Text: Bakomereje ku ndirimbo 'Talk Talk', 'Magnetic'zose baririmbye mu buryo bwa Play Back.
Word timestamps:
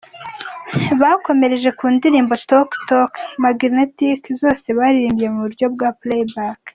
Bakomereje 1.01 1.69
ku 1.77 1.85
ndirimbo 1.95 2.33
'Talk 2.41 2.69
Talk', 2.87 3.17
'Magnetic'zose 3.39 4.67
baririmbye 4.77 5.27
mu 5.33 5.39
buryo 5.45 5.65
bwa 5.75 5.89
Play 6.01 6.23
Back. 6.35 6.61